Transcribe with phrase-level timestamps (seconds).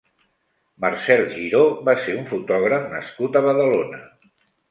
[0.85, 4.01] Marcel Giró va ser un fotògraf nascut a Badalona.